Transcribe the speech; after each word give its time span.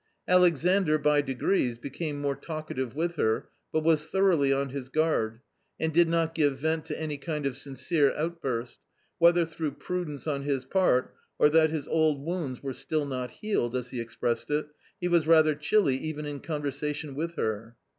Alexandr, 0.27 0.97
by 0.97 1.21
degrees, 1.21 1.77
became 1.77 2.19
more 2.19 2.35
talkative 2.35 2.95
with 2.95 3.17
her, 3.17 3.49
but 3.71 3.83
was 3.83 4.03
thoroughly 4.03 4.51
on 4.51 4.69
his 4.69 4.89
guard, 4.89 5.41
and 5.79 5.93
did 5.93 6.09
not 6.09 6.33
give 6.33 6.57
vent 6.57 6.85
to 6.85 6.99
any 6.99 7.17
kind 7.19 7.45
of 7.45 7.55
"sincere 7.55 8.11
outburst;" 8.15 8.79
whether 9.19 9.45
through 9.45 9.69
prudence 9.69 10.25
on 10.25 10.41
his 10.41 10.65
part 10.65 11.13
or 11.37 11.51
that 11.51 11.69
his 11.69 11.87
old 11.87 12.19
wounds 12.25 12.63
were 12.63 12.73
still 12.73 13.05
not 13.05 13.29
healed, 13.29 13.75
as 13.75 13.89
he 13.91 14.01
expressed 14.01 14.49
it, 14.49 14.69
he 14.99 15.07
was 15.07 15.27
rather 15.27 15.53
chilly 15.53 15.97
even 15.97 16.25
in 16.25 16.39
conversation 16.39 17.13
with 17.13 17.35
her. 17.35 17.75